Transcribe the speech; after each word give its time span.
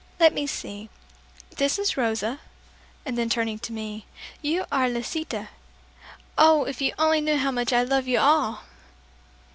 Let 0.19 0.33
me 0.33 0.47
see, 0.47 0.89
this 1.57 1.77
is 1.77 1.95
Rosa," 1.95 2.39
and 3.05 3.15
then 3.19 3.29
turning 3.29 3.59
to 3.59 3.71
me, 3.71 4.07
"You 4.41 4.65
are 4.71 4.89
Lisita. 4.89 5.49
Oh, 6.39 6.63
if 6.63 6.81
you 6.81 6.93
only 6.97 7.21
knew 7.21 7.37
how 7.37 7.51
much 7.51 7.71
I 7.71 7.83
love 7.83 8.07
you 8.07 8.17
all!" 8.17 8.63